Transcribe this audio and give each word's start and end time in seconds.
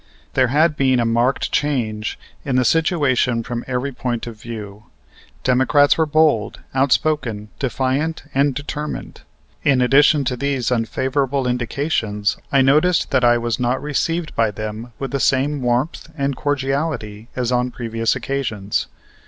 There 0.33 0.47
had 0.47 0.75
been 0.75 0.99
a 0.99 1.05
marked 1.05 1.51
change 1.51 2.17
in 2.43 2.55
the 2.55 2.65
situation 2.65 3.43
from 3.43 3.63
every 3.67 3.91
point 3.91 4.25
of 4.25 4.41
view. 4.41 4.85
Democrats 5.43 5.95
were 5.95 6.07
bold, 6.07 6.59
outspoken, 6.73 7.49
defiant, 7.59 8.23
and 8.33 8.55
determined. 8.55 9.21
In 9.63 9.79
addition 9.79 10.25
to 10.25 10.35
these 10.35 10.71
unfavorable 10.71 11.45
indications 11.47 12.35
I 12.51 12.63
noticed 12.63 13.11
that 13.11 13.23
I 13.23 13.37
was 13.37 13.59
not 13.59 13.79
received 13.79 14.35
by 14.35 14.49
them 14.49 14.91
with 14.97 15.11
the 15.11 15.19
same 15.19 15.61
warmth 15.61 16.09
and 16.17 16.35
cordiality 16.35 17.27
as 17.35 17.51
on 17.51 17.69
previous 17.69 18.15
occasions. 18.15 18.87